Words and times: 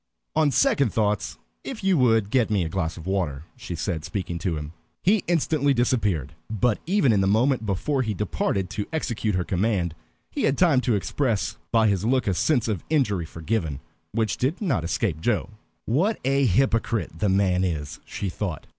"On 0.35 0.49
second 0.49 0.91
thoughts 0.91 1.37
if 1.63 1.83
you 1.83 1.95
would 1.95 2.31
get 2.31 2.49
me 2.49 2.63
a 2.65 2.69
glass 2.69 2.97
of 2.97 3.05
water" 3.05 3.43
she 3.55 3.75
said, 3.75 4.03
speaking 4.03 4.39
to 4.39 4.57
him. 4.57 4.73
He 5.03 5.23
instantly 5.27 5.75
disappeared; 5.75 6.33
but 6.49 6.79
even 6.87 7.13
in 7.13 7.21
the 7.21 7.27
moment 7.27 7.67
before 7.67 8.01
he 8.01 8.15
departed 8.15 8.67
to 8.71 8.87
execute 8.91 9.35
her 9.35 9.43
command 9.43 9.93
he 10.31 10.45
had 10.45 10.57
time 10.57 10.81
to 10.81 10.95
express 10.95 11.57
by 11.71 11.87
his 11.87 12.03
look 12.03 12.25
a 12.25 12.33
sense 12.33 12.67
of 12.67 12.83
injury 12.89 13.25
forgiven, 13.25 13.79
which 14.11 14.37
did 14.37 14.59
not 14.59 14.83
escape 14.83 15.21
Joe. 15.21 15.51
"What 15.85 16.17
a 16.25 16.47
hypocrite 16.47 17.19
the 17.19 17.29
man 17.29 17.63
is!" 17.63 17.99
she 18.03 18.27
thought. 18.27 18.65